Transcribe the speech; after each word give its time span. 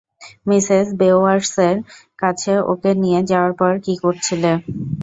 Mrs 0.47 0.87
বেওয়্যার্সের 0.99 1.75
কাছে 2.19 2.53
ওকে 2.71 2.91
নিয়ে 3.03 3.21
যাওয়ার 3.29 3.53
পর 3.59 3.73
কী 3.85 3.93
করছিলে? 4.03 4.51